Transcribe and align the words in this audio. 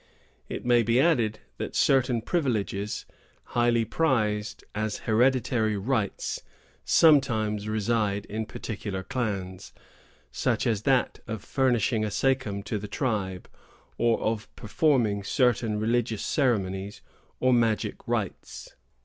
It 0.49 0.65
may 0.65 0.81
be 0.81 0.99
added 0.99 1.41
that 1.59 1.75
certain 1.75 2.23
privileges, 2.23 3.05
highly 3.43 3.85
prized 3.85 4.63
as 4.73 5.01
hereditary 5.05 5.77
rights, 5.77 6.41
sometimes 6.83 7.67
reside 7.67 8.25
in 8.25 8.47
particular 8.47 9.03
clans; 9.03 9.73
such 10.31 10.65
as 10.65 10.81
that 10.89 11.19
of 11.27 11.43
furnishing 11.43 12.03
a 12.03 12.09
sachem 12.09 12.63
to 12.63 12.79
the 12.79 12.87
tribe, 12.87 13.47
or 13.99 14.19
of 14.21 14.47
performing 14.55 15.23
certain 15.23 15.79
religious 15.79 16.25
ceremonies 16.25 17.03
or 17.39 17.53
magic 17.53 18.07
rites. 18.07 18.75